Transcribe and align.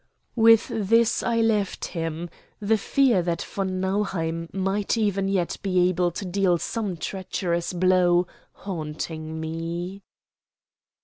With 0.35 0.67
this 0.73 1.21
I 1.21 1.41
left 1.41 1.85
him, 1.85 2.31
the 2.59 2.79
fear 2.79 3.21
that 3.21 3.43
von 3.43 3.79
Nauheim 3.79 4.49
might 4.51 4.97
even 4.97 5.27
yet 5.27 5.57
be 5.61 5.87
able 5.89 6.09
to 6.13 6.25
deal 6.25 6.57
some 6.57 6.97
treacherous 6.97 7.71
blow 7.71 8.25
haunting 8.51 9.39
me. 9.39 10.01